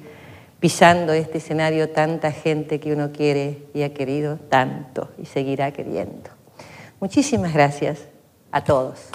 [0.60, 6.30] pisando este escenario tanta gente que uno quiere y ha querido tanto y seguirá queriendo.
[7.00, 7.98] Muchísimas gracias
[8.52, 9.10] a todos.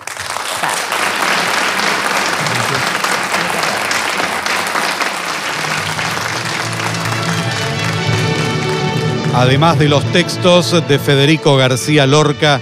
[9.35, 12.61] Además de los textos de Federico García Lorca,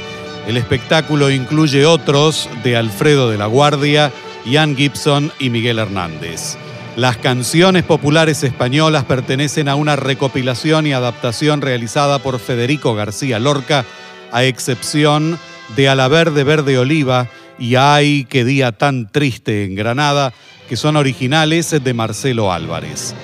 [0.48, 4.10] el espectáculo incluye otros de Alfredo de la Guardia,
[4.46, 6.56] Ian Gibson y Miguel Hernández.
[6.96, 13.84] Las canciones populares españolas pertenecen a una recopilación y adaptación realizada por Federico García Lorca,
[14.32, 15.38] a excepción
[15.76, 20.32] de A la verde verde oliva y Ay, qué día tan triste en Granada,
[20.70, 23.14] que son originales de Marcelo Álvarez.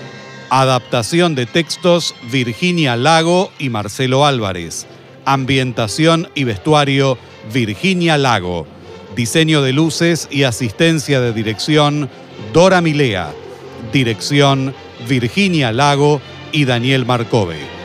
[0.51, 4.86] Adaptación de textos Virginia Lago y Marcelo Álvarez.
[5.26, 7.18] Ambientación y vestuario
[7.53, 8.66] Virginia Lago.
[9.14, 12.09] Diseño de luces y asistencia de dirección
[12.55, 13.30] Dora Milea.
[13.92, 14.74] Dirección
[15.07, 17.78] Virginia Lago y Daniel Marcove.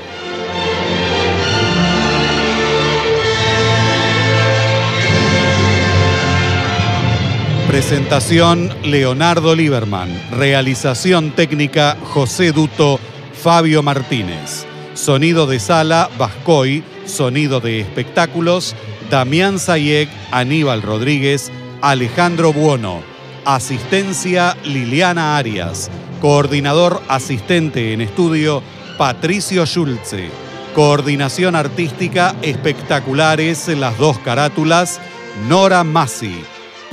[7.73, 10.07] Presentación Leonardo Lieberman.
[10.29, 12.99] Realización técnica José Duto,
[13.33, 14.67] Fabio Martínez.
[14.93, 16.83] Sonido de sala Vascoy.
[17.07, 18.75] Sonido de espectáculos
[19.09, 21.51] Damián Sayek, Aníbal Rodríguez,
[21.81, 23.01] Alejandro Buono.
[23.43, 25.89] Asistencia Liliana Arias.
[26.21, 28.61] Coordinador asistente en estudio
[28.99, 30.29] Patricio Schulze.
[30.75, 35.01] Coordinación artística espectaculares las dos carátulas
[35.49, 36.43] Nora Massi.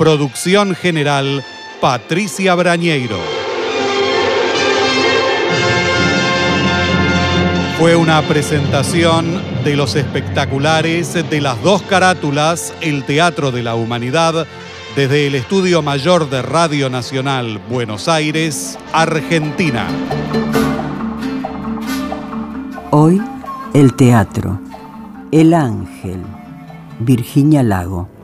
[0.01, 1.43] Producción general,
[1.79, 3.19] Patricia Brañeiro.
[7.77, 14.47] Fue una presentación de los espectaculares de las dos carátulas, el Teatro de la Humanidad,
[14.95, 19.85] desde el Estudio Mayor de Radio Nacional, Buenos Aires, Argentina.
[22.89, 23.21] Hoy,
[23.75, 24.59] el teatro.
[25.31, 26.23] El Ángel.
[26.97, 28.20] Virginia Lago.